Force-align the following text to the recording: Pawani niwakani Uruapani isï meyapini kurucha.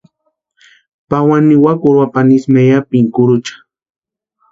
Pawani 1.09 1.45
niwakani 1.47 1.87
Uruapani 1.89 2.33
isï 2.37 2.49
meyapini 2.53 3.09
kurucha. 3.15 3.55